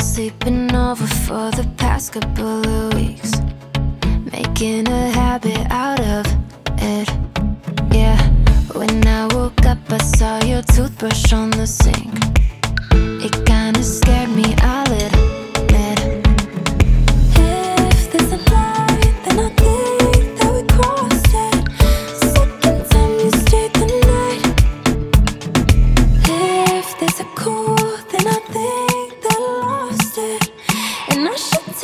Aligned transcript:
sleeping 0.00 0.74
over 0.74 1.06
for 1.06 1.50
the 1.50 1.68
past 1.76 2.12
couple 2.12 2.66
of 2.66 2.94
weeks. 2.94 3.32
Making 4.32 4.88
a 4.88 5.10
habit 5.10 5.66
out 5.70 6.00
of 6.00 6.26
it. 6.78 7.08
Yeah, 7.92 8.18
when 8.72 9.06
I 9.06 9.26
woke 9.34 9.66
up, 9.66 9.78
I 9.90 9.98
saw 9.98 10.42
your 10.44 10.62
toothbrush 10.62 11.32
on 11.32 11.50
the 11.50 11.66
sink. 11.66 12.39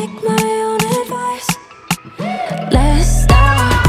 Take 0.07 0.23
my 0.23 0.43
own 0.67 0.81
advice. 1.01 1.57
Let's 2.71 3.23
stop. 3.23 3.85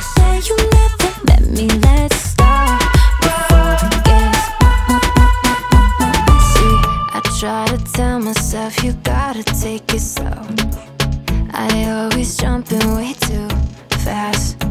Say 0.00 0.34
you 0.48 0.56
never 0.56 1.10
let 1.28 1.42
me, 1.50 1.68
let's 1.80 2.16
stop 2.16 2.80
before 3.20 3.74
it 3.86 4.04
gets 4.04 4.44
messy. 6.28 6.72
I 7.14 7.20
try 7.40 7.66
to 7.66 7.92
tell 7.92 8.20
myself 8.20 8.84
you 8.84 8.92
gotta 9.02 9.42
take 9.42 9.92
it 9.94 10.00
slow. 10.00 10.46
I 11.52 11.84
always 11.90 12.36
jump 12.36 12.70
in 12.72 12.94
way 12.94 13.14
too 13.14 13.48
fast. 14.04 14.61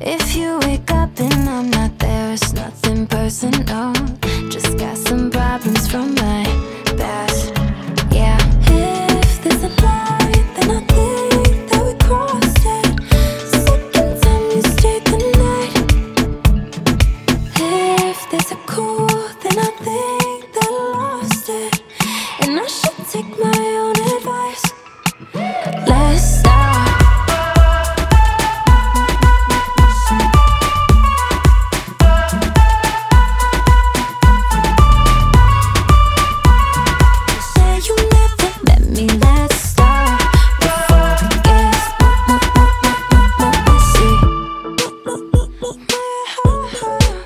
If 0.00 0.36
you 0.36 0.58
wake 0.60 0.90
up 0.92 1.10
and 1.18 1.48
I'm 1.48 1.70
not 1.70 1.98
there, 1.98 2.32
it's 2.32 2.52
nothing 2.52 3.06
personal. 3.06 3.92
Just 4.48 4.78
got 4.78 4.96
some 4.96 5.30
problems 5.30 5.88
from 5.88 6.14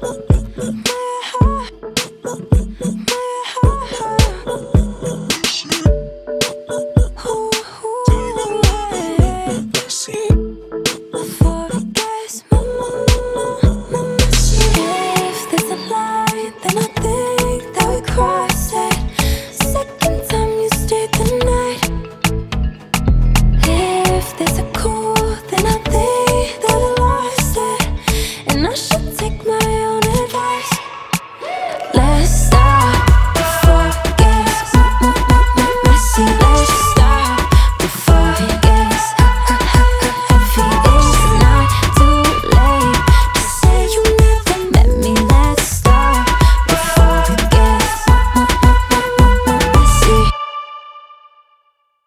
Thanks. 0.03 0.32